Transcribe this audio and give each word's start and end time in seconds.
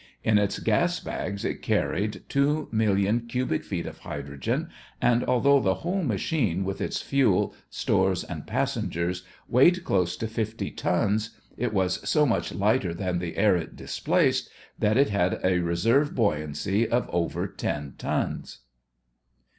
In 0.23 0.39
its 0.39 0.57
gas 0.57 0.99
bags 0.99 1.45
it 1.45 1.61
carried 1.61 2.23
two 2.27 2.67
million 2.71 3.27
cubic 3.27 3.63
feet 3.63 3.85
of 3.85 3.99
hydrogen 3.99 4.69
and 4.99 5.23
although 5.23 5.59
the 5.59 5.75
whole 5.85 6.01
machine 6.01 6.63
with 6.63 6.81
its 6.81 7.03
fuel, 7.03 7.53
stores, 7.69 8.23
and 8.23 8.47
passengers 8.47 9.23
weighed 9.47 9.83
close 9.83 10.17
to 10.17 10.27
fifty 10.27 10.71
tons, 10.71 11.37
it 11.55 11.71
was 11.71 11.99
so 12.09 12.25
much 12.25 12.51
lighter 12.51 12.95
than 12.95 13.19
the 13.19 13.37
air 13.37 13.55
it 13.55 13.75
displaced 13.75 14.49
that 14.79 14.97
it 14.97 15.11
had 15.11 15.39
a 15.43 15.59
reserve 15.59 16.15
buoyancy 16.15 16.89
of 16.89 17.07
over 17.13 17.45
ten 17.47 17.93
tons. 17.99 18.61